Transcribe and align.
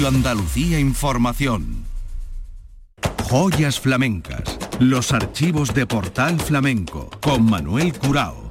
Andalucía 0.00 0.80
Información. 0.80 1.84
Joyas 3.22 3.78
flamencas. 3.78 4.58
Los 4.80 5.12
archivos 5.12 5.72
de 5.74 5.86
Portal 5.86 6.40
Flamenco 6.40 7.08
con 7.20 7.44
Manuel 7.44 7.92
Curao. 7.96 8.50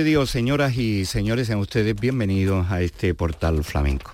De 0.00 0.04
Dios, 0.04 0.30
señoras 0.30 0.78
y 0.78 1.04
señores, 1.04 1.48
sean 1.48 1.58
ustedes 1.58 1.94
bienvenidos 1.94 2.70
a 2.70 2.80
este 2.80 3.12
portal 3.12 3.62
flamenco. 3.64 4.12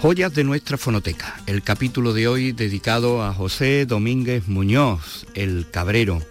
Joyas 0.00 0.32
de 0.32 0.44
nuestra 0.44 0.78
fonoteca, 0.78 1.38
el 1.46 1.62
capítulo 1.62 2.14
de 2.14 2.26
hoy 2.26 2.52
dedicado 2.52 3.22
a 3.22 3.34
José 3.34 3.84
Domínguez 3.84 4.48
Muñoz, 4.48 5.26
el 5.34 5.66
Cabrero, 5.70 6.22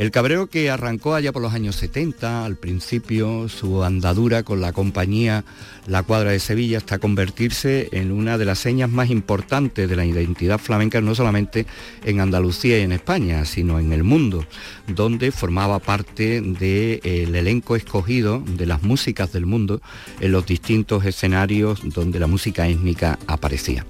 el 0.00 0.10
cabrero 0.10 0.46
que 0.46 0.70
arrancó 0.70 1.14
allá 1.14 1.30
por 1.30 1.42
los 1.42 1.52
años 1.52 1.76
70, 1.76 2.46
al 2.46 2.56
principio 2.56 3.50
su 3.50 3.84
andadura 3.84 4.44
con 4.44 4.62
la 4.62 4.72
compañía 4.72 5.44
La 5.86 6.02
Cuadra 6.02 6.30
de 6.30 6.40
Sevilla 6.40 6.78
hasta 6.78 6.98
convertirse 6.98 7.90
en 7.92 8.10
una 8.10 8.38
de 8.38 8.46
las 8.46 8.58
señas 8.60 8.88
más 8.88 9.10
importantes 9.10 9.90
de 9.90 9.96
la 9.96 10.06
identidad 10.06 10.58
flamenca, 10.58 11.02
no 11.02 11.14
solamente 11.14 11.66
en 12.02 12.20
Andalucía 12.20 12.78
y 12.78 12.82
en 12.82 12.92
España, 12.92 13.44
sino 13.44 13.78
en 13.78 13.92
el 13.92 14.02
mundo, 14.02 14.46
donde 14.86 15.32
formaba 15.32 15.80
parte 15.80 16.40
del 16.40 17.34
elenco 17.34 17.76
escogido 17.76 18.42
de 18.56 18.64
las 18.64 18.82
músicas 18.82 19.34
del 19.34 19.44
mundo 19.44 19.82
en 20.18 20.32
los 20.32 20.46
distintos 20.46 21.04
escenarios 21.04 21.82
donde 21.84 22.18
la 22.18 22.26
música 22.26 22.66
étnica 22.66 23.18
aparecía. 23.26 23.84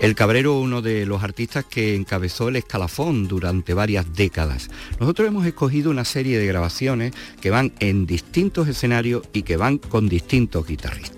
El 0.00 0.16
Cabrero, 0.16 0.58
uno 0.58 0.82
de 0.82 1.06
los 1.06 1.22
artistas 1.22 1.64
que 1.64 1.94
encabezó 1.94 2.48
el 2.48 2.56
escalafón 2.56 3.28
durante 3.28 3.72
varias 3.72 4.12
décadas. 4.14 4.68
Nosotros 4.98 5.28
hemos 5.28 5.43
escogido 5.46 5.90
una 5.90 6.04
serie 6.04 6.38
de 6.38 6.46
grabaciones 6.46 7.12
que 7.40 7.50
van 7.50 7.72
en 7.80 8.06
distintos 8.06 8.68
escenarios 8.68 9.22
y 9.32 9.42
que 9.42 9.56
van 9.56 9.78
con 9.78 10.08
distintos 10.08 10.66
guitarristas. 10.66 11.13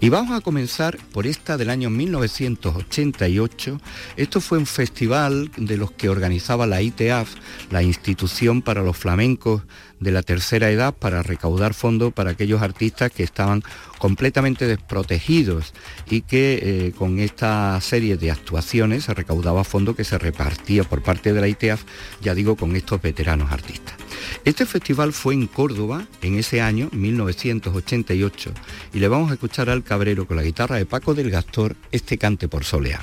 Y 0.00 0.08
vamos 0.08 0.36
a 0.36 0.40
comenzar 0.40 0.98
por 1.12 1.26
esta 1.26 1.56
del 1.56 1.70
año 1.70 1.90
1988. 1.90 3.80
Esto 4.16 4.40
fue 4.40 4.58
un 4.58 4.66
festival 4.66 5.50
de 5.56 5.76
los 5.76 5.90
que 5.92 6.08
organizaba 6.08 6.66
la 6.66 6.82
ITAF, 6.82 7.34
la 7.70 7.82
Institución 7.82 8.62
para 8.62 8.82
los 8.82 8.96
Flamencos 8.96 9.62
de 10.00 10.10
la 10.10 10.22
tercera 10.22 10.70
edad 10.70 10.94
para 10.94 11.22
recaudar 11.22 11.74
fondos 11.74 12.12
para 12.12 12.30
aquellos 12.30 12.62
artistas 12.62 13.12
que 13.12 13.22
estaban 13.22 13.62
completamente 13.98 14.66
desprotegidos 14.66 15.74
y 16.08 16.22
que 16.22 16.58
eh, 16.62 16.92
con 16.96 17.18
esta 17.18 17.78
serie 17.82 18.16
de 18.16 18.30
actuaciones 18.30 19.04
se 19.04 19.14
recaudaba 19.14 19.62
fondos 19.62 19.94
que 19.94 20.04
se 20.04 20.18
repartía 20.18 20.84
por 20.84 21.02
parte 21.02 21.32
de 21.32 21.40
la 21.40 21.48
ITEAF, 21.48 21.82
ya 22.22 22.34
digo, 22.34 22.56
con 22.56 22.74
estos 22.76 23.02
veteranos 23.02 23.52
artistas. 23.52 23.94
Este 24.44 24.66
festival 24.66 25.12
fue 25.12 25.34
en 25.34 25.46
Córdoba 25.46 26.06
en 26.22 26.38
ese 26.38 26.60
año, 26.60 26.88
1988, 26.92 28.52
y 28.92 28.98
le 28.98 29.08
vamos 29.08 29.30
a 29.30 29.34
escuchar 29.34 29.70
al 29.70 29.82
Cabrero 29.82 30.26
con 30.26 30.36
la 30.36 30.42
guitarra 30.42 30.76
de 30.76 30.86
Paco 30.86 31.14
del 31.14 31.30
Gastor 31.30 31.76
este 31.92 32.18
cante 32.18 32.48
por 32.48 32.64
solear. 32.64 33.02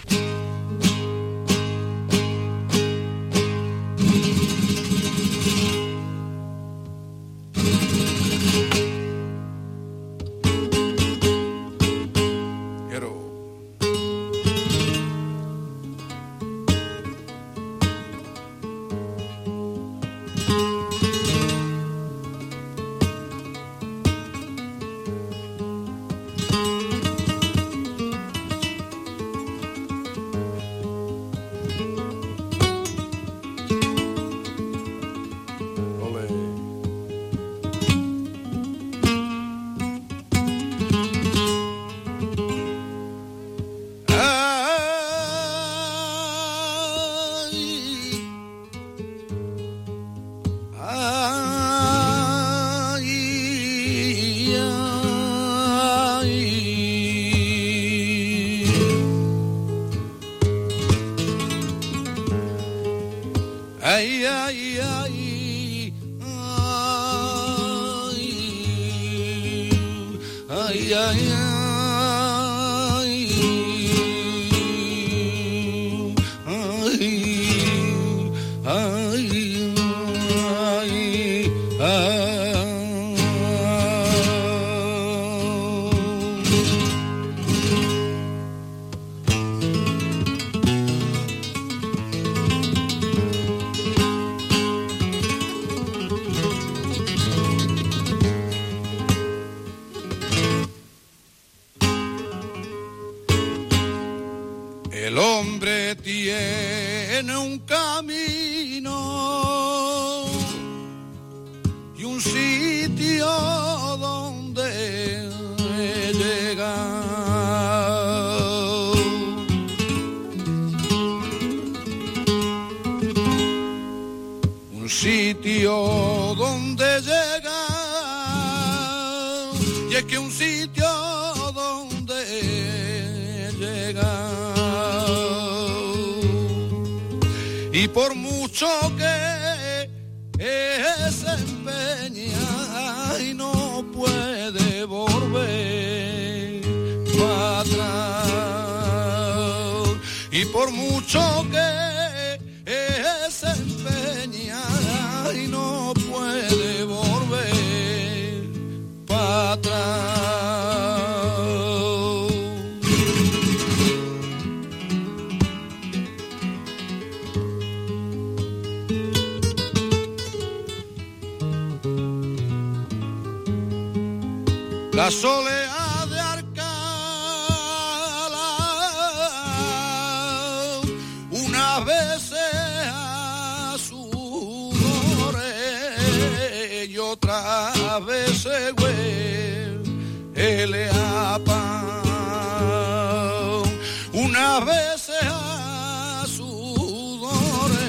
Una 194.37 194.59
vez 194.59 195.09
a 195.23 196.23
sudores 196.27 197.81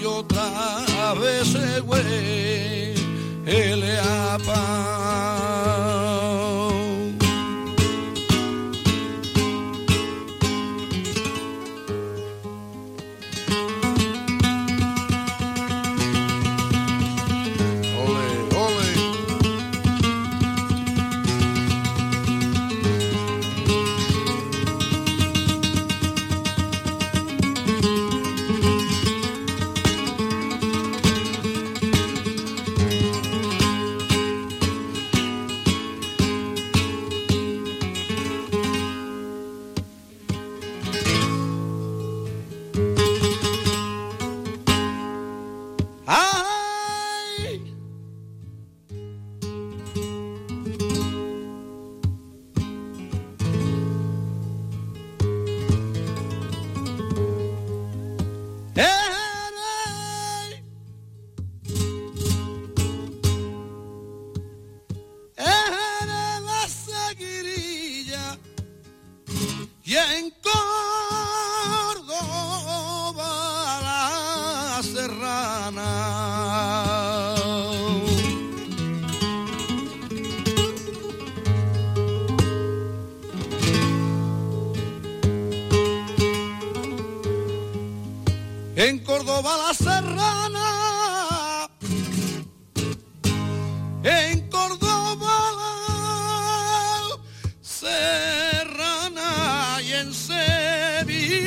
y 0.00 0.04
otra 0.06 1.12
vez 1.12 1.46
se 1.48 1.80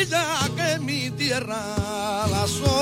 Sevilla 0.02 0.50
que 0.56 0.80
mi 0.80 1.12
tierra 1.12 2.26
la 2.28 2.48
soledad 2.48 2.81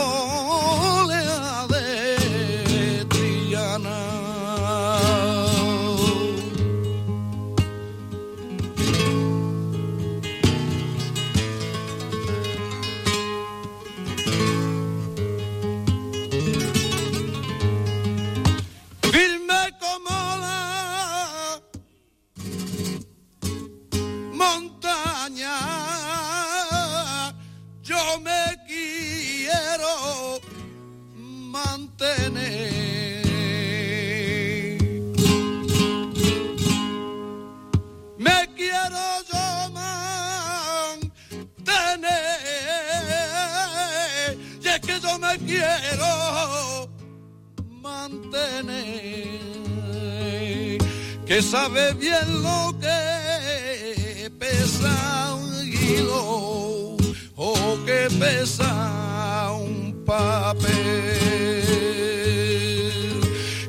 que 51.39 51.45
sabe 51.45 51.93
bien 51.93 52.43
lo 52.43 52.75
que 52.81 54.29
pesa 54.37 55.35
un 55.35 55.53
hilo 55.69 56.97
o 57.37 57.77
que 57.85 58.09
pesa 58.19 59.53
un 59.53 60.03
papel, 60.05 60.73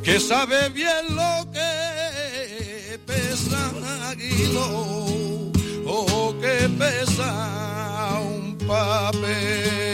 que 0.03 0.19
sabe 0.19 0.69
bien 0.71 1.15
lo 1.15 1.49
que 1.53 2.99
pesa 3.07 3.71
un 3.77 4.21
hilo 4.21 5.53
o 5.87 6.35
que 6.41 6.69
pesa 6.77 7.31
un 8.21 8.59
papel. 8.67 9.90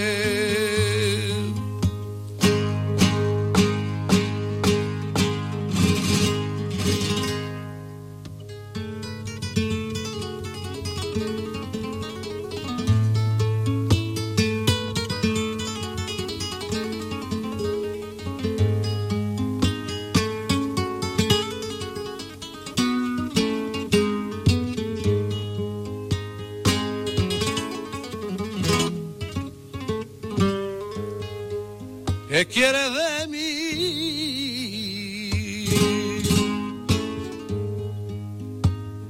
¿Qué 32.37 32.45
quiere 32.45 32.91
de 32.91 33.27
mí? 33.29 33.39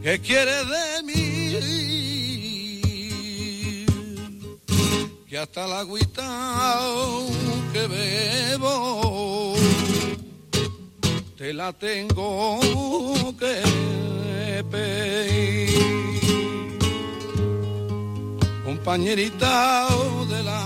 ¿Qué 0.01 0.21
quiere 0.21 0.65
de 0.75 1.03
mí? 1.03 1.57
Que 5.29 5.39
hasta 5.39 5.67
la 5.67 5.81
agüita 5.81 6.79
que 7.73 7.89
bebo 7.89 9.57
te 11.37 11.53
la 11.53 11.73
tengo 11.73 12.61
que 13.41 13.61
pedir 14.71 15.57
compañerita 18.65 19.89
del 20.29 20.47
alma, 20.47 20.66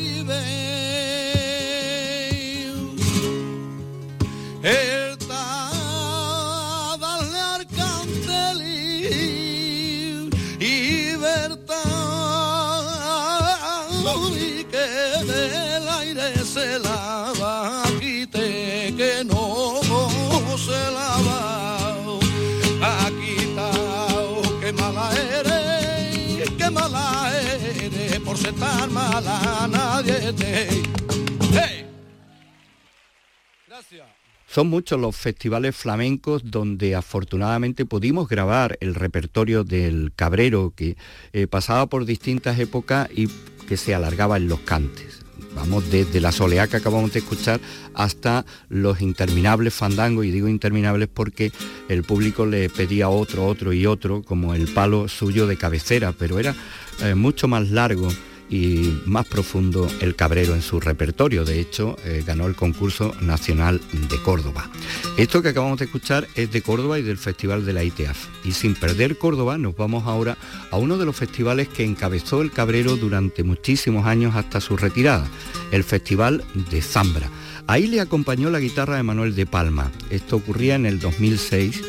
Son 34.47 34.67
muchos 34.67 34.99
los 34.99 35.15
festivales 35.15 35.75
flamencos 35.75 36.41
donde 36.43 36.93
afortunadamente 36.93 37.85
pudimos 37.85 38.27
grabar 38.27 38.77
el 38.81 38.95
repertorio 38.95 39.63
del 39.63 40.11
cabrero 40.13 40.73
que 40.75 40.97
eh, 41.31 41.47
pasaba 41.47 41.85
por 41.87 42.03
distintas 42.03 42.59
épocas 42.59 43.09
y 43.15 43.29
que 43.69 43.77
se 43.77 43.95
alargaba 43.95 44.35
en 44.35 44.49
los 44.49 44.59
cantes. 44.59 45.21
Vamos 45.55 45.89
desde 45.89 46.19
la 46.19 46.33
soleá 46.33 46.67
que 46.67 46.77
acabamos 46.77 47.13
de 47.13 47.19
escuchar 47.19 47.61
hasta 47.93 48.45
los 48.67 49.01
interminables 49.01 49.73
fandangos, 49.73 50.25
y 50.25 50.31
digo 50.31 50.49
interminables 50.49 51.07
porque 51.07 51.53
el 51.87 52.03
público 52.03 52.45
le 52.45 52.69
pedía 52.69 53.07
otro, 53.07 53.45
otro 53.45 53.71
y 53.71 53.85
otro, 53.85 54.21
como 54.21 54.53
el 54.53 54.67
palo 54.67 55.07
suyo 55.07 55.47
de 55.47 55.55
cabecera, 55.55 56.11
pero 56.11 56.39
era 56.39 56.53
eh, 57.01 57.15
mucho 57.15 57.47
más 57.47 57.69
largo 57.69 58.09
y 58.51 59.01
más 59.05 59.25
profundo 59.25 59.87
el 60.01 60.15
Cabrero 60.15 60.53
en 60.53 60.61
su 60.61 60.81
repertorio. 60.81 61.45
De 61.45 61.59
hecho, 61.59 61.95
eh, 62.03 62.21
ganó 62.27 62.47
el 62.47 62.55
concurso 62.55 63.15
nacional 63.21 63.81
de 64.09 64.21
Córdoba. 64.21 64.69
Esto 65.17 65.41
que 65.41 65.49
acabamos 65.49 65.79
de 65.79 65.85
escuchar 65.85 66.27
es 66.35 66.51
de 66.51 66.61
Córdoba 66.61 66.99
y 66.99 67.01
del 67.01 67.17
Festival 67.17 67.65
de 67.65 67.73
la 67.73 67.83
ITEAF. 67.85 68.27
Y 68.43 68.51
sin 68.51 68.75
perder 68.75 69.17
Córdoba, 69.17 69.57
nos 69.57 69.75
vamos 69.75 70.05
ahora 70.05 70.37
a 70.69 70.77
uno 70.77 70.97
de 70.97 71.05
los 71.05 71.15
festivales 71.15 71.69
que 71.69 71.85
encabezó 71.85 72.41
el 72.41 72.51
Cabrero 72.51 72.97
durante 72.97 73.43
muchísimos 73.43 74.05
años 74.05 74.35
hasta 74.35 74.59
su 74.59 74.75
retirada, 74.75 75.27
el 75.71 75.85
Festival 75.85 76.43
de 76.69 76.81
Zambra. 76.81 77.29
Ahí 77.67 77.87
le 77.87 78.01
acompañó 78.01 78.49
la 78.49 78.59
guitarra 78.59 78.97
de 78.97 79.03
Manuel 79.03 79.33
de 79.33 79.45
Palma. 79.45 79.91
Esto 80.09 80.35
ocurría 80.35 80.75
en 80.75 80.85
el 80.85 80.99
2006, 80.99 81.81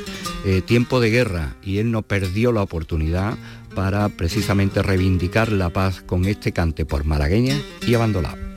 eh, 0.45 0.63
tiempo 0.65 1.01
de 1.01 1.11
guerra, 1.11 1.57
y 1.65 1.79
él 1.79 1.91
no 1.91 2.03
perdió 2.03 2.53
la 2.53 2.63
oportunidad 2.63 3.37
para 3.75 4.09
precisamente 4.09 4.83
reivindicar 4.83 5.51
la 5.53 5.71
paz 5.71 6.03
con 6.03 6.25
este 6.27 6.53
cante 6.53 6.85
por 6.85 7.05
malagueña 7.05 7.57
y 7.87 7.95
abandonado. 7.95 8.53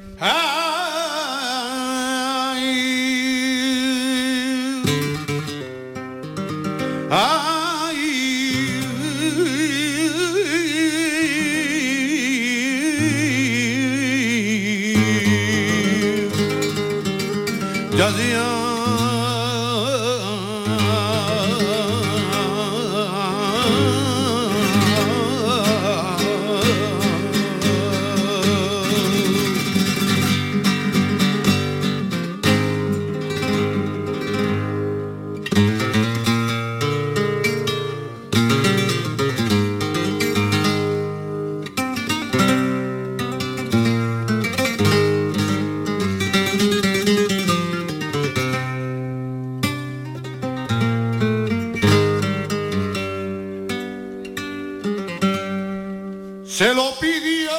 se 56.55 56.74
lo 56.74 56.97
pidió 57.01 57.51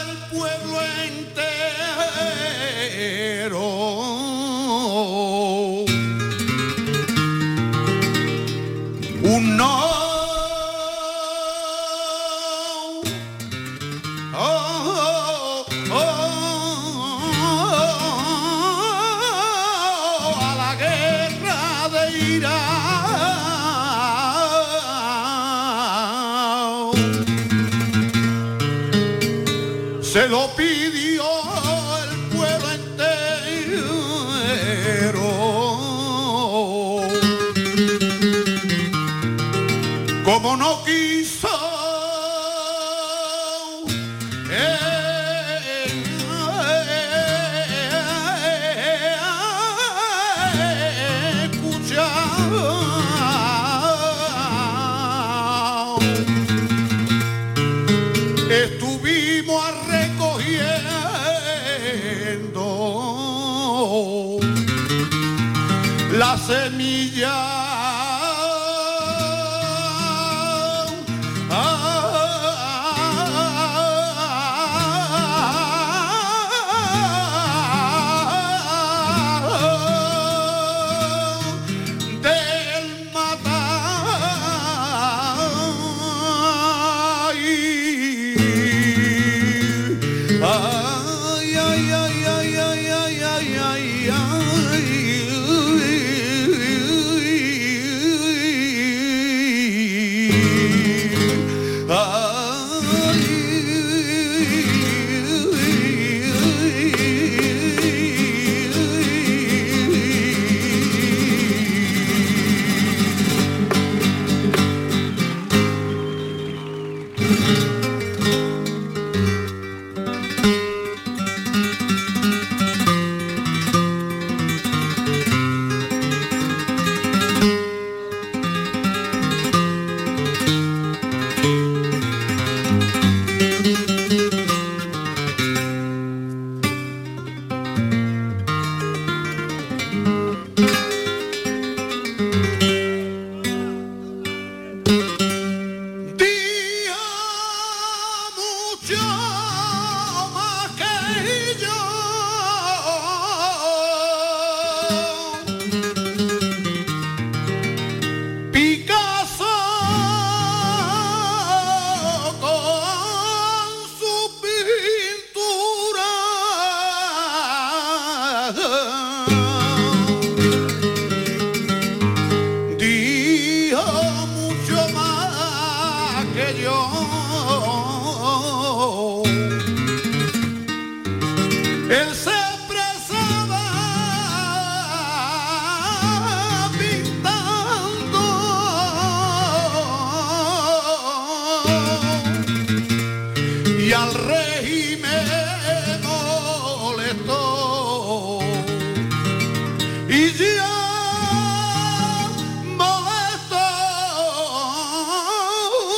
el 0.00 0.16
pueblo. 0.36 0.65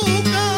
Flamenco, 0.09 0.48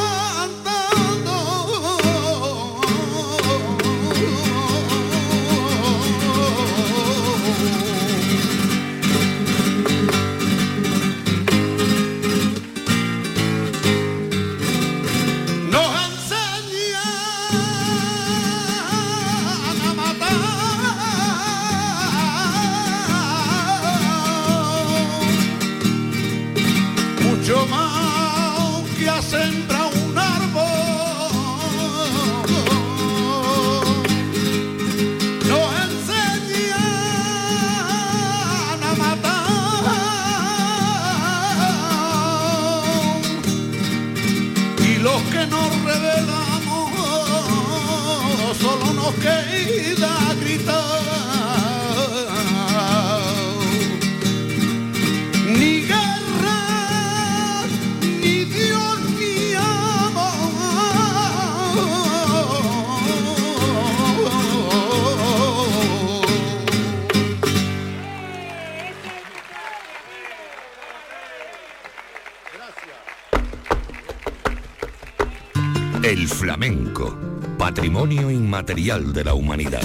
inmaterial 78.62 79.12
de 79.12 79.24
la 79.24 79.34
humanidad. 79.34 79.82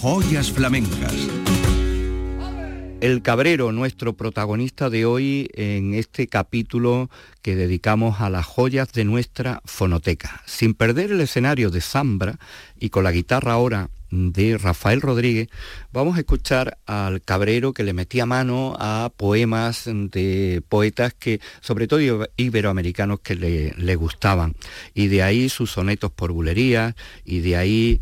Joyas 0.00 0.50
flamencas. 0.50 1.14
El 3.00 3.22
Cabrero, 3.22 3.70
nuestro 3.70 4.14
protagonista 4.14 4.90
de 4.90 5.06
hoy 5.06 5.48
en 5.54 5.94
este 5.94 6.26
capítulo 6.26 7.10
que 7.40 7.54
dedicamos 7.54 8.20
a 8.20 8.28
las 8.28 8.44
joyas 8.44 8.92
de 8.92 9.04
nuestra 9.04 9.62
fonoteca. 9.64 10.42
Sin 10.46 10.74
perder 10.74 11.12
el 11.12 11.20
escenario 11.20 11.70
de 11.70 11.80
Zambra 11.80 12.40
y 12.76 12.90
con 12.90 13.04
la 13.04 13.12
guitarra 13.12 13.52
ahora 13.52 13.88
de 14.10 14.58
Rafael 14.58 15.00
Rodríguez, 15.00 15.48
vamos 15.92 16.16
a 16.16 16.20
escuchar 16.20 16.78
al 16.86 17.22
Cabrero 17.22 17.72
que 17.72 17.82
le 17.82 17.92
metía 17.92 18.26
mano 18.26 18.76
a 18.78 19.10
poemas 19.16 19.84
de 19.86 20.62
poetas 20.68 21.14
que, 21.14 21.40
sobre 21.60 21.86
todo 21.86 22.28
iberoamericanos, 22.36 23.20
que 23.20 23.34
le, 23.34 23.74
le 23.76 23.96
gustaban. 23.96 24.54
Y 24.94 25.08
de 25.08 25.22
ahí 25.22 25.48
sus 25.48 25.70
sonetos 25.72 26.10
por 26.12 26.32
bulería, 26.32 26.96
y 27.24 27.40
de 27.40 27.56
ahí 27.56 28.00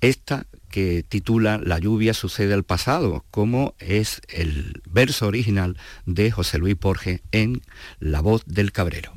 esta 0.00 0.46
que 0.74 1.04
titula 1.08 1.60
La 1.62 1.78
lluvia 1.78 2.14
sucede 2.14 2.52
al 2.52 2.64
pasado, 2.64 3.24
como 3.30 3.76
es 3.78 4.20
el 4.28 4.82
verso 4.90 5.28
original 5.28 5.76
de 6.04 6.32
José 6.32 6.58
Luis 6.58 6.74
Porge 6.74 7.20
en 7.30 7.62
La 8.00 8.20
voz 8.20 8.42
del 8.46 8.72
Cabrero. 8.72 9.12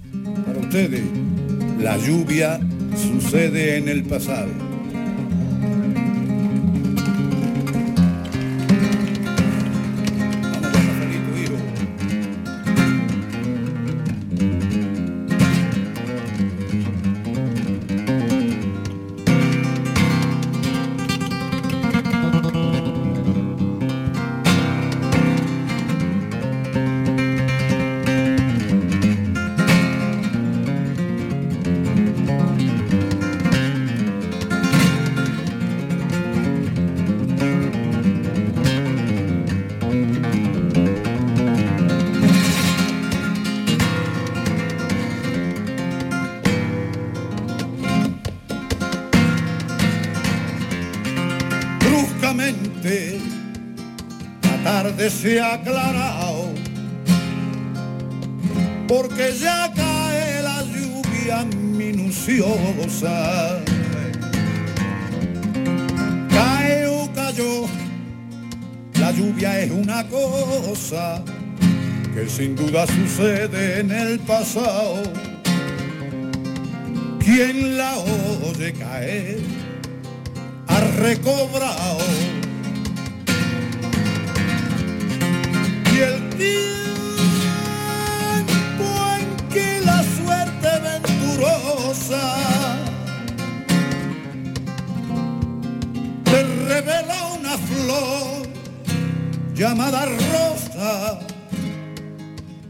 Para 0.45 0.59
ustedes, 0.59 1.03
la 1.79 1.97
lluvia 1.97 2.59
sucede 2.95 3.77
en 3.77 3.89
el 3.89 4.03
pasado 4.03 4.76
que 72.77 72.93
sin 72.93 73.03
duda 73.03 73.07
sucede 73.07 73.79
en 73.79 73.91
el 73.91 74.19
pasado. 74.19 75.03
Quien 77.19 77.77
la 77.77 77.97
oye 77.97 78.73
caer 78.73 79.39
ha 80.67 80.79
recobrado 80.99 81.97
y 85.93 85.97
el 85.97 86.29
tiempo 86.29 86.47
en 89.19 89.25
que 89.49 89.81
la 89.83 90.03
suerte 90.03 90.69
venturosa 90.83 92.23
te 96.25 96.43
revela 96.43 97.17
una 97.39 97.57
flor 97.57 98.47
llamada 99.55 100.05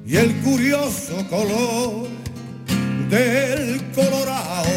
y 0.07 0.15
el 0.15 0.33
curioso 0.37 1.27
color 1.29 2.07
del 3.09 3.83
colorado. 3.93 4.69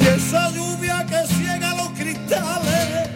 Y 0.00 0.02
esa 0.04 0.50
lluvia 0.50 1.06
que 1.06 1.32
ciega 1.32 1.76
los 1.76 1.90
cristales 1.90 3.08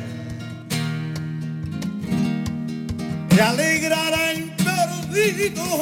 te 3.28 3.42
alegrará 3.42 4.32
en 4.32 4.54
perdidos 4.56 5.80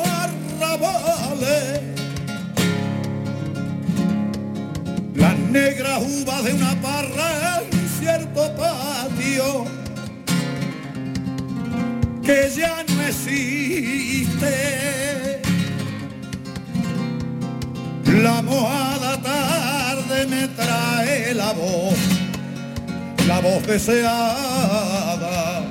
arrabales. 0.58 1.80
Las 5.14 5.38
negras 5.38 6.02
uvas 6.02 6.44
de 6.44 6.54
una 6.54 6.80
parra 6.80 7.60
en 7.70 7.88
cierto 8.00 8.50
patio 8.56 9.71
que 12.24 12.50
ya 12.56 12.84
no 12.88 13.02
existe. 13.02 14.52
La 18.22 18.42
mojada 18.42 19.20
tarde 19.20 20.26
me 20.26 20.48
trae 20.48 21.34
la 21.34 21.52
voz, 21.52 21.98
la 23.26 23.40
voz 23.40 23.66
deseada 23.66 25.62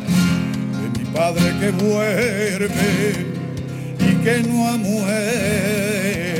padre 1.13 1.53
que 1.59 1.71
vuelve 1.71 3.15
y 3.99 4.15
que 4.23 4.43
no 4.47 4.67
ha 4.67 4.77
muerto. 4.77 6.30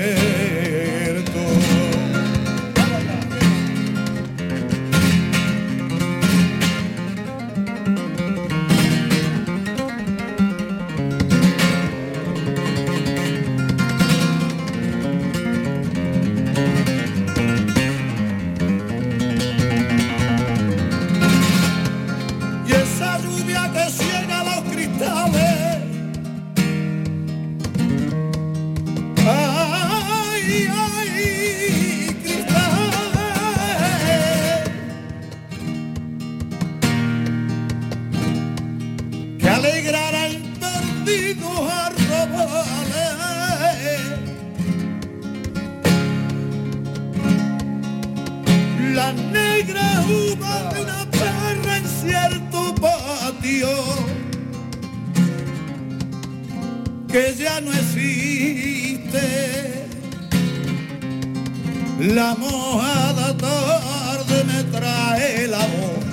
La 62.16 62.34
mojada 62.34 63.38
tarde 63.38 64.44
me 64.44 64.64
trae 64.76 65.48
la 65.48 65.60
voz, 65.60 66.04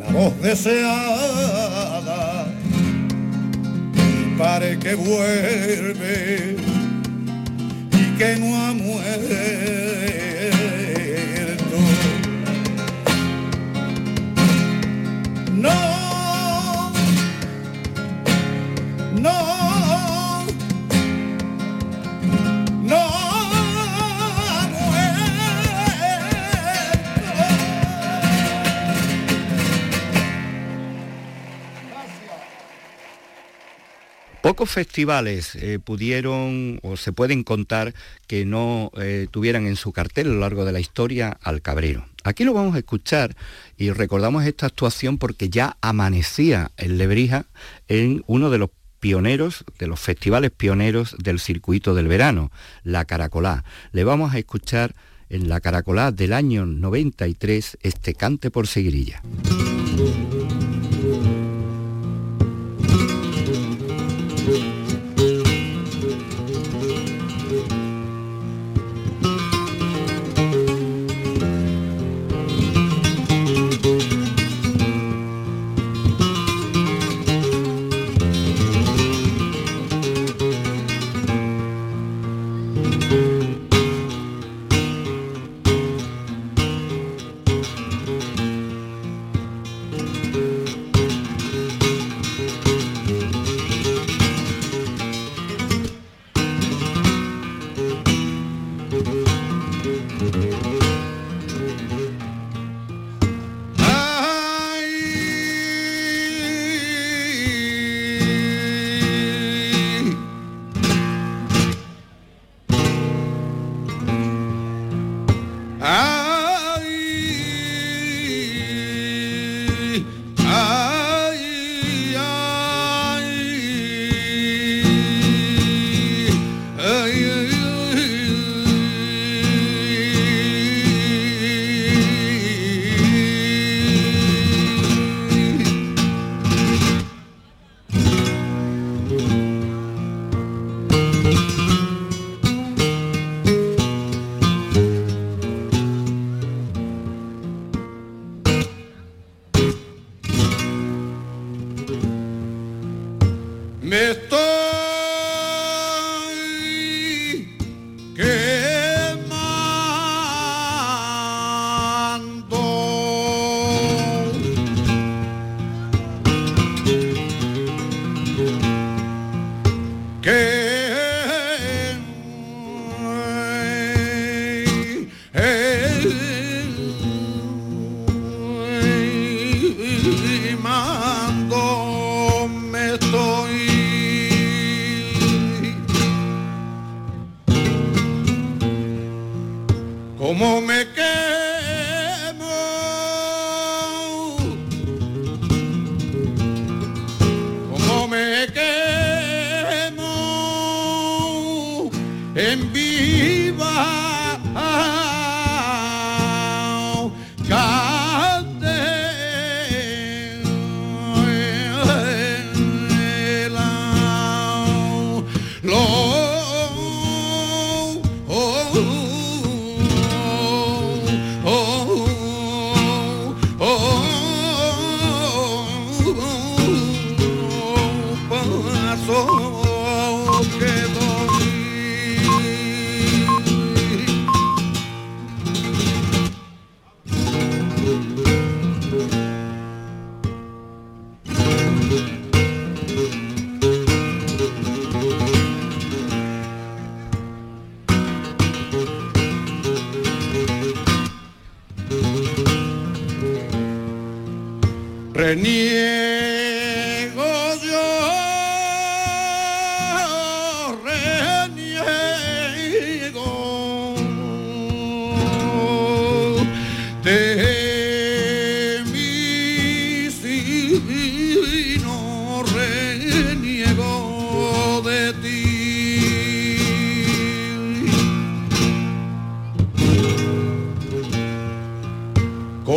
la 0.00 0.06
voz 0.12 0.40
deseada, 0.42 0.86
y 3.94 4.36
pare 4.36 4.78
que 4.80 4.94
vuelve 4.96 6.56
y 7.92 8.18
que 8.18 8.36
no 8.40 8.56
ha 8.56 8.72
muerto. 8.72 9.85
Pocos 34.56 34.70
festivales 34.70 35.54
eh, 35.56 35.78
pudieron 35.78 36.80
o 36.82 36.96
se 36.96 37.12
pueden 37.12 37.44
contar 37.44 37.92
que 38.26 38.46
no 38.46 38.90
eh, 38.96 39.26
tuvieran 39.30 39.66
en 39.66 39.76
su 39.76 39.92
cartel 39.92 40.28
a 40.28 40.32
lo 40.32 40.40
largo 40.40 40.64
de 40.64 40.72
la 40.72 40.80
historia 40.80 41.36
al 41.42 41.60
Cabrero. 41.60 42.06
Aquí 42.24 42.42
lo 42.44 42.54
vamos 42.54 42.74
a 42.74 42.78
escuchar 42.78 43.36
y 43.76 43.90
recordamos 43.90 44.46
esta 44.46 44.64
actuación 44.64 45.18
porque 45.18 45.50
ya 45.50 45.76
amanecía 45.82 46.70
en 46.78 46.96
Lebrija 46.96 47.44
en 47.88 48.24
uno 48.28 48.48
de 48.48 48.56
los 48.56 48.70
pioneros, 48.98 49.62
de 49.78 49.88
los 49.88 50.00
festivales 50.00 50.52
pioneros 50.52 51.14
del 51.18 51.38
circuito 51.38 51.94
del 51.94 52.08
verano, 52.08 52.50
la 52.82 53.04
Caracolá. 53.04 53.62
Le 53.92 54.04
vamos 54.04 54.32
a 54.32 54.38
escuchar 54.38 54.94
en 55.28 55.50
la 55.50 55.60
Caracolá 55.60 56.12
del 56.12 56.32
año 56.32 56.64
93 56.64 57.76
este 57.82 58.14
cante 58.14 58.50
por 58.50 58.66
seguirilla. 58.66 59.20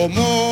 Ay, 0.01 0.48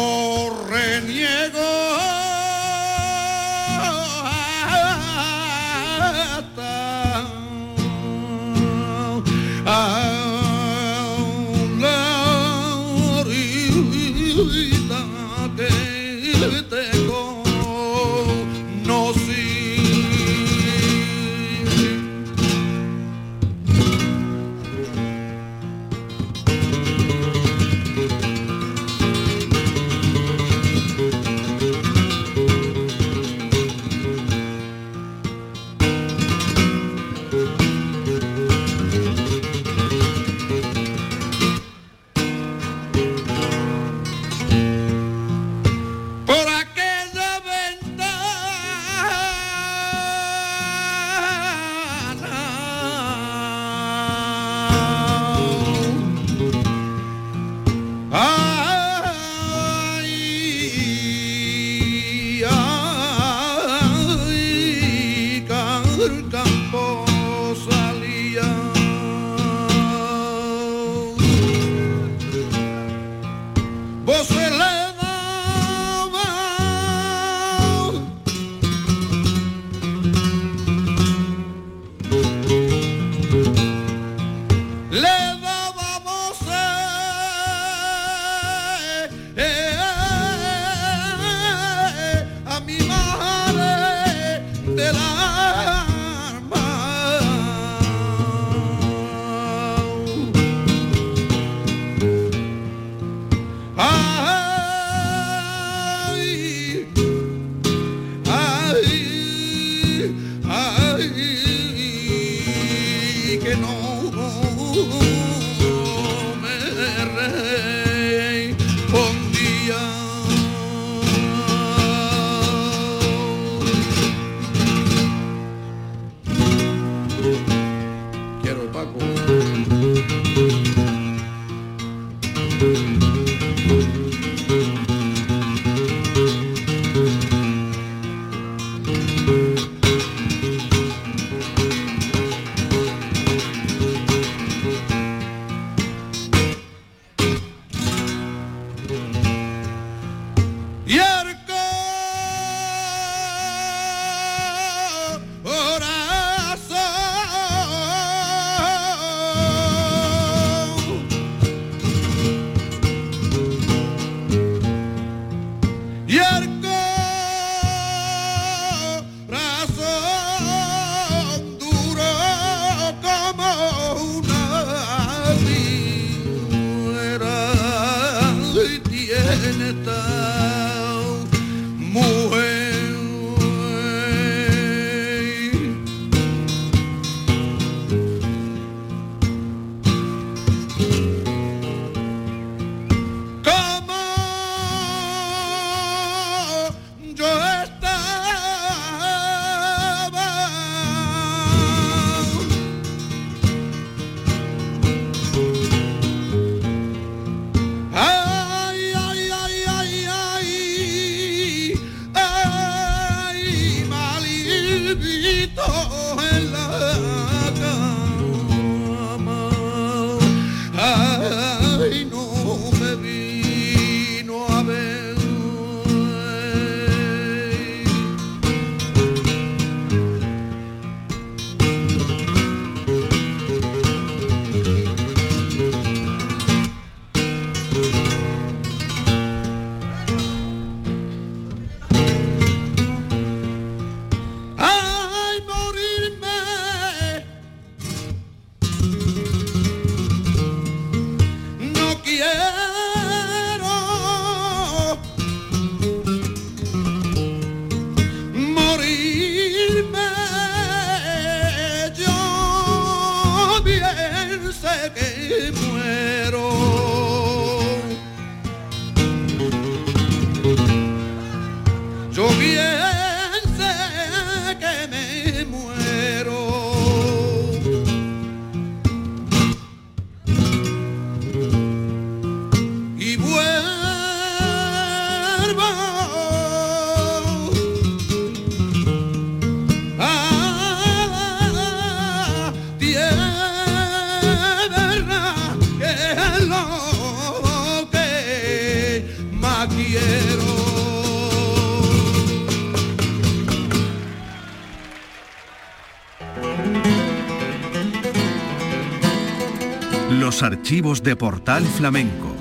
Los 310.28 310.44
archivos 310.44 311.04
de 311.04 311.16
Portal 311.16 311.64
Flamenco. 311.64 312.36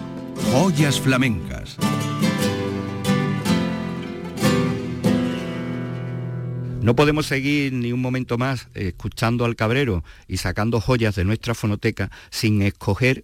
Joyas 0.51 1.01
flamencas. 1.01 1.77
No 6.83 6.97
podemos 6.97 7.27
seguir 7.27 7.73
ni 7.73 7.93
un 7.93 8.03
momento 8.03 8.39
más 8.39 8.67
escuchando 8.75 9.45
al 9.45 9.55
cabrero 9.55 10.03
y 10.27 10.39
sacando 10.39 10.81
joyas 10.81 11.15
de 11.15 11.25
nuestra 11.25 11.55
fonoteca 11.55 12.11
sin 12.31 12.61
escoger 12.63 13.23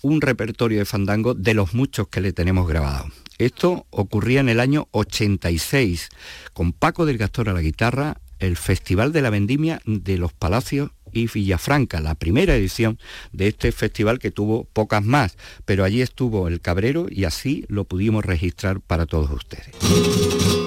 un 0.00 0.20
repertorio 0.20 0.78
de 0.78 0.84
fandango 0.84 1.34
de 1.34 1.54
los 1.54 1.74
muchos 1.74 2.06
que 2.06 2.20
le 2.20 2.32
tenemos 2.32 2.68
grabados. 2.68 3.10
Esto 3.38 3.88
ocurría 3.90 4.38
en 4.38 4.48
el 4.48 4.60
año 4.60 4.86
86, 4.92 6.08
con 6.52 6.72
Paco 6.72 7.04
del 7.04 7.18
Gastor 7.18 7.48
a 7.48 7.52
la 7.52 7.62
guitarra, 7.62 8.20
el 8.38 8.56
Festival 8.56 9.12
de 9.12 9.22
la 9.22 9.30
Vendimia 9.30 9.80
de 9.86 10.18
los 10.18 10.32
Palacios 10.32 10.92
y 11.12 11.26
Villafranca, 11.26 12.00
la 12.00 12.14
primera 12.14 12.54
edición 12.54 12.98
de 13.32 13.48
este 13.48 13.72
festival 13.72 14.18
que 14.18 14.30
tuvo 14.30 14.64
pocas 14.64 15.04
más, 15.04 15.36
pero 15.64 15.84
allí 15.84 16.02
estuvo 16.02 16.48
el 16.48 16.60
Cabrero 16.60 17.06
y 17.10 17.24
así 17.24 17.64
lo 17.68 17.84
pudimos 17.84 18.24
registrar 18.24 18.80
para 18.80 19.06
todos 19.06 19.30
ustedes. 19.30 20.61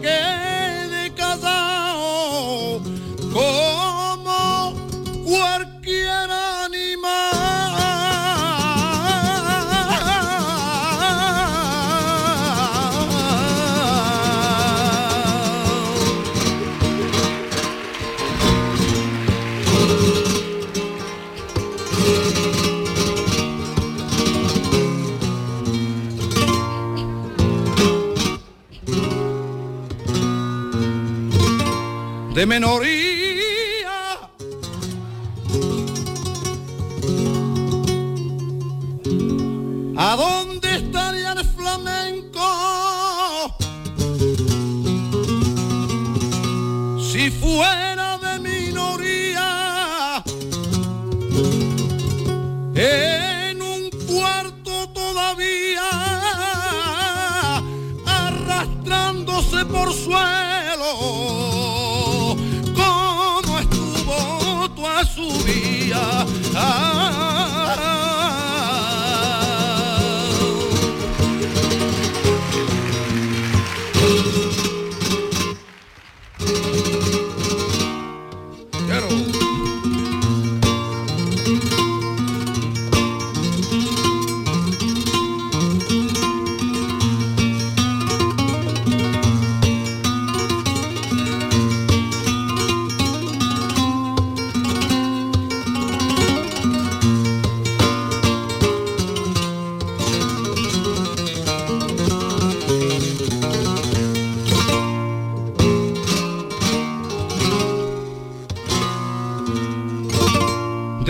De 0.00 0.47
menoría. 32.46 32.97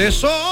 De 0.08 0.47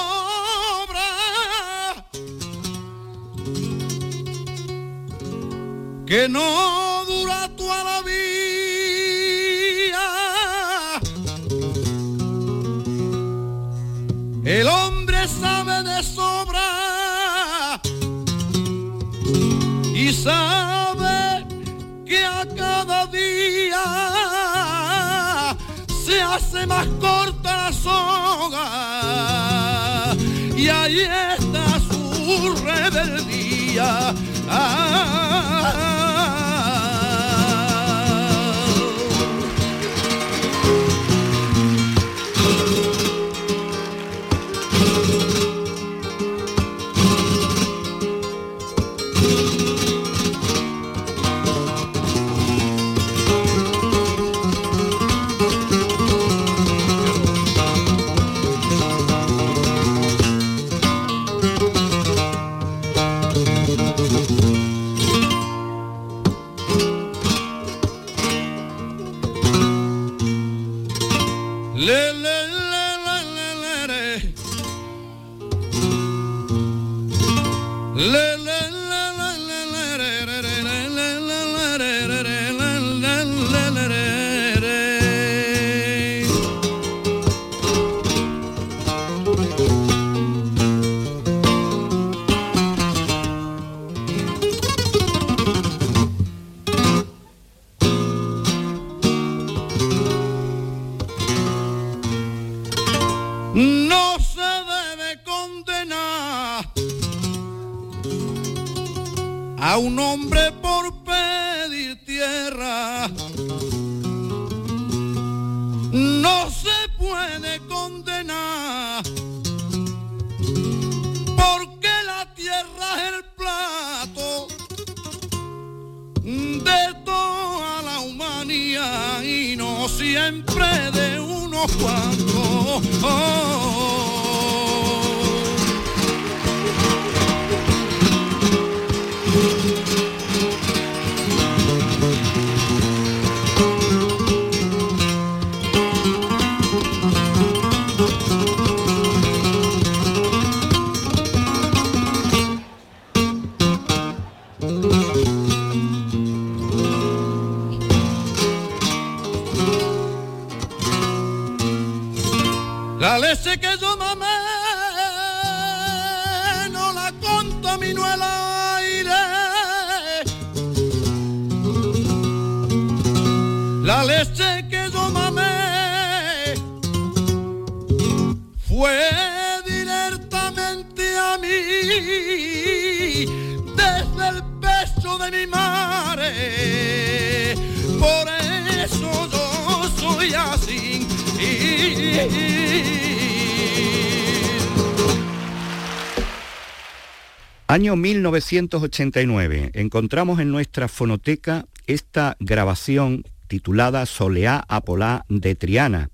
Año 197.68 197.96
1989. 197.96 199.72
Encontramos 199.74 200.40
en 200.40 200.50
nuestra 200.50 200.88
fonoteca 200.88 201.66
esta 201.86 202.36
grabación 202.40 203.24
titulada 203.48 204.06
Soleá 204.06 204.64
Apolá 204.68 205.26
de 205.28 205.54
Triana. 205.56 206.08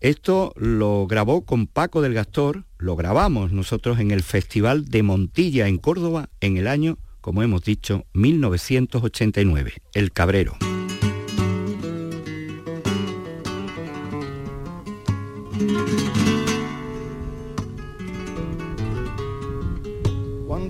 Esto 0.00 0.52
lo 0.56 1.06
grabó 1.06 1.46
con 1.46 1.66
Paco 1.66 2.02
del 2.02 2.14
Gastor, 2.14 2.64
lo 2.78 2.96
grabamos 2.96 3.52
nosotros 3.52 4.00
en 4.00 4.10
el 4.10 4.22
Festival 4.22 4.86
de 4.86 5.02
Montilla 5.02 5.68
en 5.68 5.78
Córdoba 5.78 6.28
en 6.40 6.56
el 6.56 6.66
año, 6.66 6.98
como 7.20 7.42
hemos 7.42 7.62
dicho, 7.62 8.04
1989, 8.12 9.74
El 9.94 10.10
Cabrero. 10.12 10.56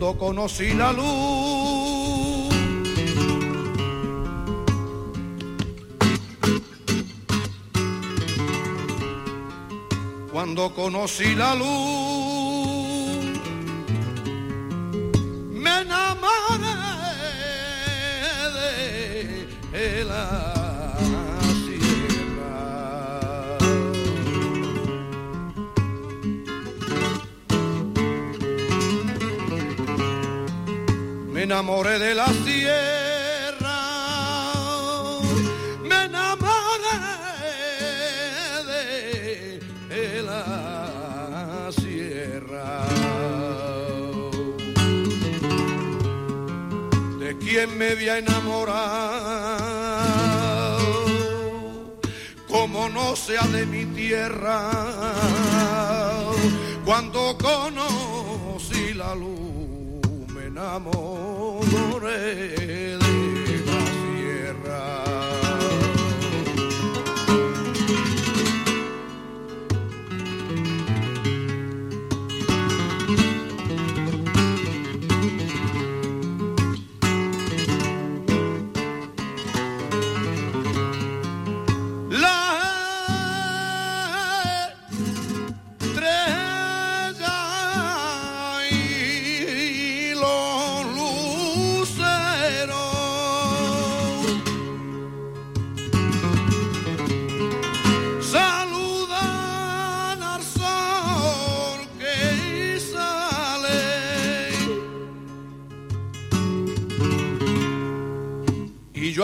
Cuando 0.03 0.19
conocí 0.19 0.73
la 0.75 0.93
luz, 0.93 2.53
cuando 10.33 10.75
conocí 10.75 11.37
la 11.37 11.55
luz, 11.55 11.69
me 15.53 15.83
enamoré 15.83 16.62
Me 31.43 31.47
enamoré 31.47 31.99
de 31.99 32.15
la 32.15 32.29
sierra, 32.29 33.81
me 35.83 36.05
enamoré 36.05 36.47
de 39.89 40.23
la 40.23 41.69
sierra. 41.73 42.87
De 47.19 47.37
quien 47.39 47.77
me 47.77 47.89
había 47.91 48.19
enamorado, 48.19 48.77
como 52.47 52.89
no 52.89 53.17
sea 53.17 53.43
de 53.49 53.67
mi 53.67 53.85
tierra, 53.87 54.71
cuando 56.85 57.37
conocí 57.37 58.95
la 58.95 59.17
luz 59.17 59.42
enamoré 60.53 62.13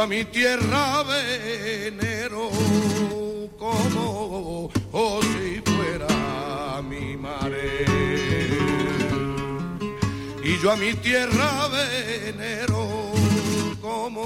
a 0.01 0.07
mi 0.07 0.25
tierra 0.27 1.03
venero 1.03 2.51
como 3.59 4.71
oh, 4.93 5.21
si 5.23 5.61
fuera 5.65 6.83
mi 6.83 7.17
mare. 7.17 7.85
Y 10.45 10.59
yo 10.63 10.71
a 10.73 10.77
mi 10.77 10.95
tierra 10.95 11.69
venero 11.69 13.13
como 13.81 14.25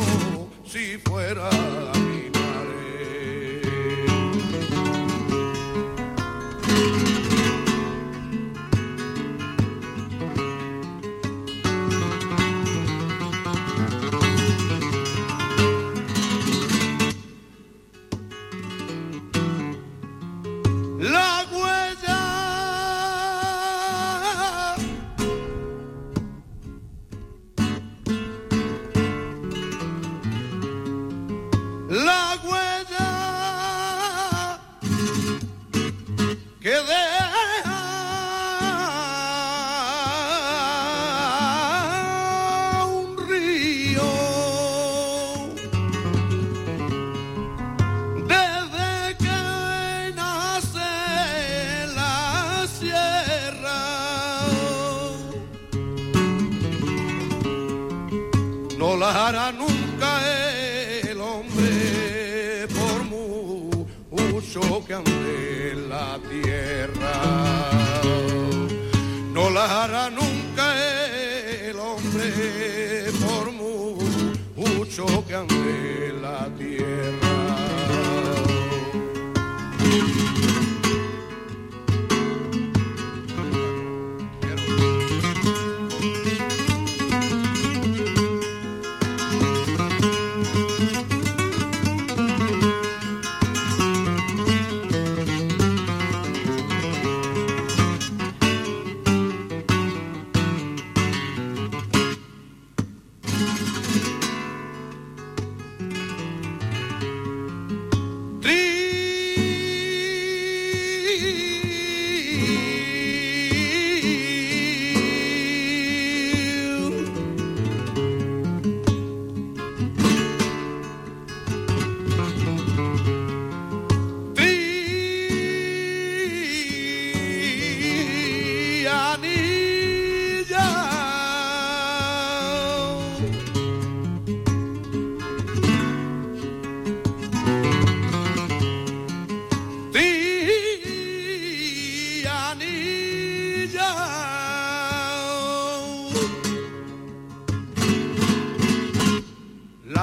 si 0.64 0.98
fuera 0.98 1.48
nunca 59.32 60.20
el 61.08 61.18
hombre 61.20 62.68
por 62.68 63.02
mucho 64.10 64.60
que 64.86 64.94
ande 64.94 65.72
en 65.72 65.88
la 65.88 66.18
tierra. 66.30 67.14
No 69.32 69.48
la 69.48 69.84
hará 69.84 70.10
nunca 70.10 70.21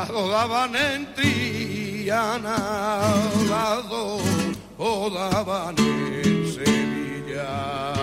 daban 0.08 0.76
en 0.76 1.14
Triana, 1.14 2.58
las 3.50 3.90
dos 3.90 4.22
daban 5.14 5.76
en 5.78 6.54
Sevilla. 6.54 7.94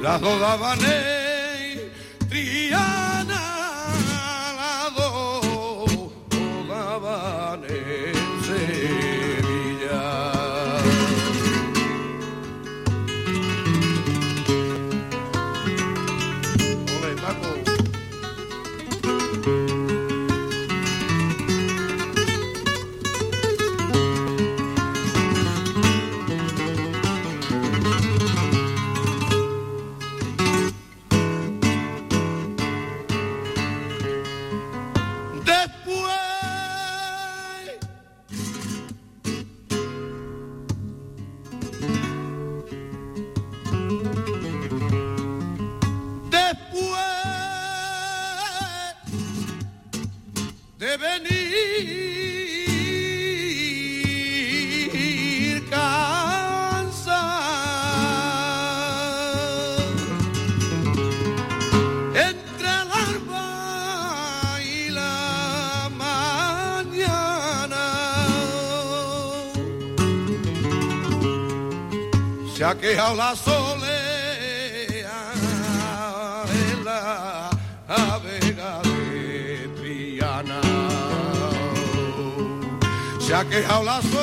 Las 0.00 0.20
daban 0.20 0.78
en 0.80 1.23
ha 72.74 72.80
quejado 72.80 73.14
la 73.14 73.36
soleá 73.36 75.32
en 76.52 76.84
la 76.84 77.50
vega 78.18 78.80
de 78.82 79.68
Triana. 79.76 80.60
Se 83.20 83.34
ha 83.34 83.44
quejado 83.44 83.84
la 83.84 84.02
soleá 84.02 84.13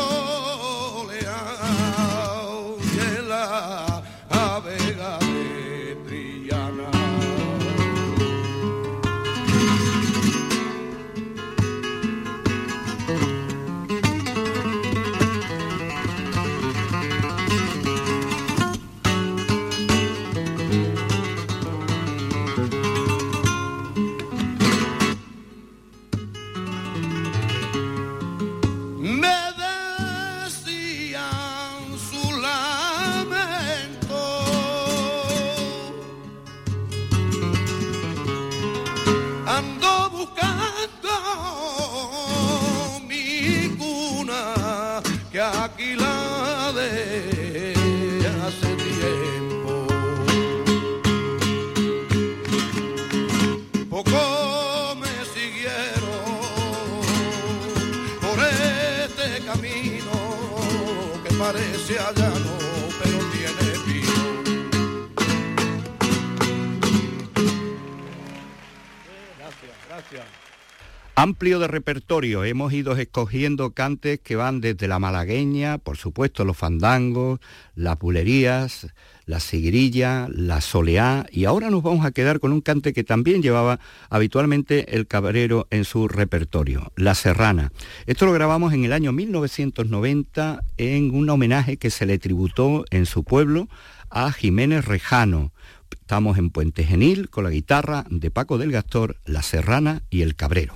Amplio 71.41 71.57
de 71.57 71.67
repertorio, 71.67 72.43
hemos 72.43 72.71
ido 72.71 72.95
escogiendo 72.95 73.71
cantes 73.71 74.19
que 74.19 74.35
van 74.35 74.61
desde 74.61 74.87
la 74.87 74.99
malagueña, 74.99 75.79
por 75.79 75.97
supuesto 75.97 76.45
los 76.45 76.55
fandangos, 76.55 77.39
las 77.73 77.97
bulerías, 77.97 78.85
la 79.25 79.39
sigrilla, 79.39 80.27
la 80.29 80.61
soleá, 80.61 81.25
y 81.31 81.45
ahora 81.45 81.71
nos 81.71 81.81
vamos 81.81 82.05
a 82.05 82.11
quedar 82.11 82.39
con 82.39 82.51
un 82.51 82.61
cante 82.61 82.93
que 82.93 83.03
también 83.03 83.41
llevaba 83.41 83.79
habitualmente 84.11 84.95
el 84.95 85.07
cabrero 85.07 85.65
en 85.71 85.83
su 85.83 86.07
repertorio, 86.07 86.91
la 86.95 87.15
serrana. 87.15 87.71
Esto 88.05 88.27
lo 88.27 88.33
grabamos 88.33 88.71
en 88.73 88.85
el 88.85 88.93
año 88.93 89.11
1990 89.11 90.61
en 90.77 91.09
un 91.09 91.27
homenaje 91.27 91.77
que 91.77 91.89
se 91.89 92.05
le 92.05 92.19
tributó 92.19 92.85
en 92.91 93.07
su 93.07 93.23
pueblo 93.23 93.67
a 94.11 94.31
Jiménez 94.31 94.85
Rejano. 94.85 95.53
Estamos 95.89 96.37
en 96.37 96.51
Puente 96.51 96.83
Genil 96.83 97.31
con 97.31 97.45
la 97.45 97.49
guitarra 97.49 98.05
de 98.11 98.29
Paco 98.29 98.59
del 98.59 98.71
Gastor, 98.71 99.15
la 99.25 99.41
serrana 99.41 100.03
y 100.11 100.21
el 100.21 100.35
cabrero. 100.35 100.75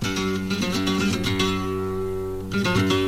Thank 2.64 2.94
you. 2.94 3.05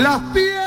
Las 0.00 0.22
piedras 0.32 0.59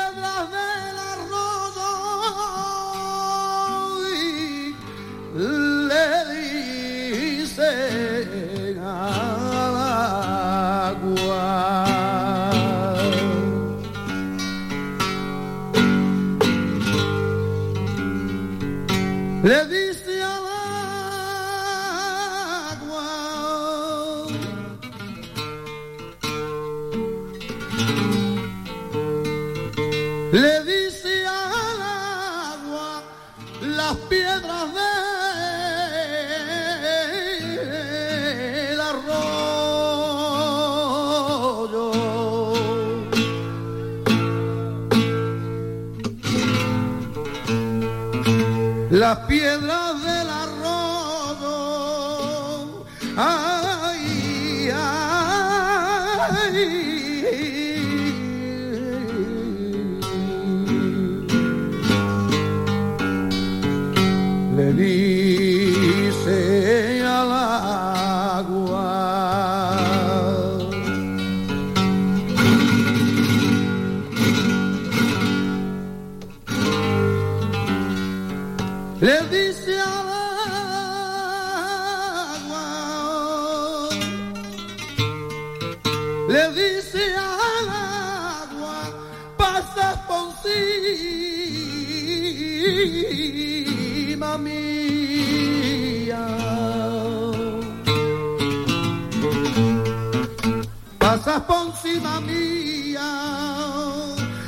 cosas 101.24 101.42
por 101.44 101.68
encima. 101.68 102.20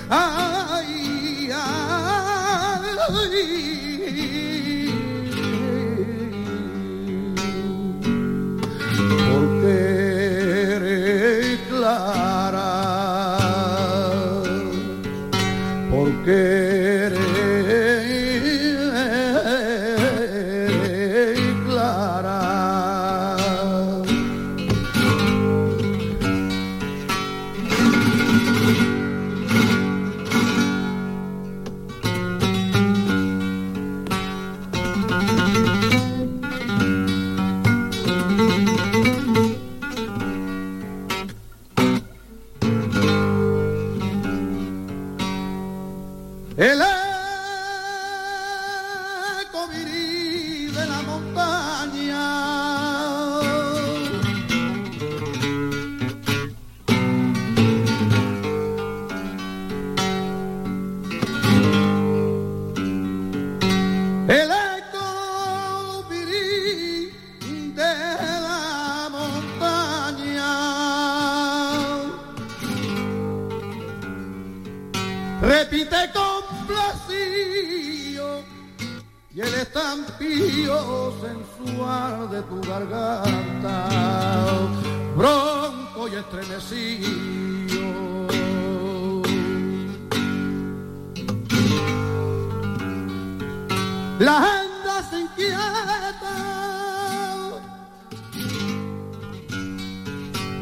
Ay, 0.08 1.50
ay, 1.50 2.82
porque 9.32 9.85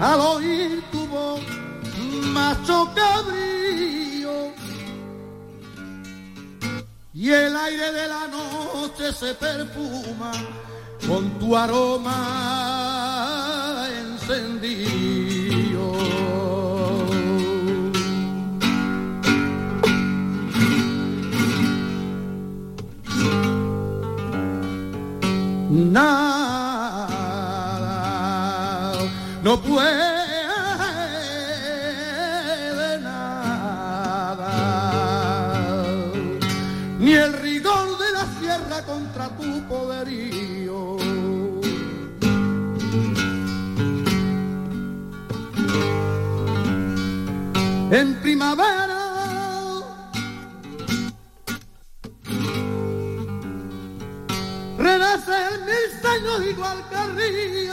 al 0.00 0.20
oír 0.20 0.82
tu 0.90 1.06
voz, 1.06 1.40
macho 2.32 2.90
cabrío. 2.94 4.52
Y 7.12 7.30
el 7.30 7.56
aire 7.56 7.92
de 7.92 8.08
la 8.08 8.26
noche 8.28 9.12
se 9.12 9.34
perfuma 9.34 10.32
con 11.06 11.30
tu 11.38 11.56
aroma 11.56 12.14
encendido. 14.00 15.04
no 29.44 29.60
puede 29.60 30.24
nada, 33.02 34.48
ni 36.98 37.12
el 37.12 37.34
rigor 37.34 37.98
de 37.98 38.12
la 38.12 38.26
sierra 38.40 38.82
contra 38.86 39.28
tu 39.36 39.62
poderío. 39.68 40.96
En 47.90 48.14
primavera 48.22 49.02
renace 54.78 55.32
el 55.48 55.60
mil 55.66 56.48
igual 56.48 56.78
que 56.88 56.96
arriba 56.96 57.63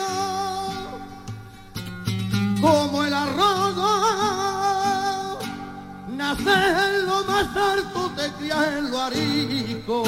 como 2.62 3.04
el 3.04 3.14
arroyo, 3.14 3.90
nace 6.10 6.54
en 6.54 7.06
lo 7.08 7.24
más 7.26 7.48
alto, 7.56 8.12
te 8.16 8.30
cría 8.38 8.78
en 8.78 8.92
lo 8.92 9.02
arico, 9.02 10.04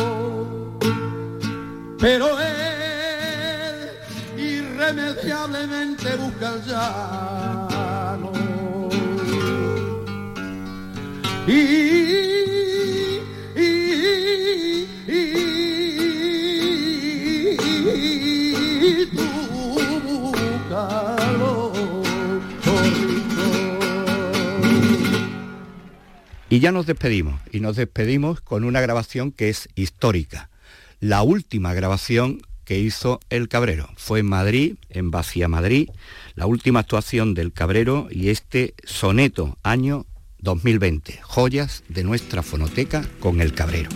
pero 2.00 2.40
él 2.40 3.90
irremediablemente 4.38 6.16
busca 6.16 6.54
el 6.54 6.62
llano. 6.66 8.32
Y 11.48 12.04
ya 26.60 26.72
nos 26.72 26.86
despedimos, 26.86 27.40
y 27.52 27.60
nos 27.60 27.76
despedimos 27.76 28.42
con 28.42 28.64
una 28.64 28.82
grabación 28.82 29.32
que 29.32 29.50
es 29.50 29.70
histórica. 29.76 30.50
La 31.00 31.24
última 31.24 31.74
grabación 31.74 32.42
que 32.66 32.80
hizo 32.80 33.20
El 33.30 33.50
Cabrero. 33.50 33.90
Fue 33.98 34.20
en 34.20 34.28
Madrid, 34.28 34.76
en 34.90 35.12
Vacía 35.12 35.48
Madrid, 35.48 35.90
la 36.36 36.46
última 36.46 36.80
actuación 36.80 37.34
del 37.34 37.54
Cabrero 37.54 38.08
y 38.10 38.30
este 38.30 38.74
soneto 38.84 39.58
año 39.64 40.06
2020, 40.40 41.20
joyas 41.22 41.84
de 41.88 42.04
nuestra 42.04 42.44
fonoteca 42.44 43.06
con 43.20 43.42
el 43.42 43.54
Cabrero. 43.54 43.90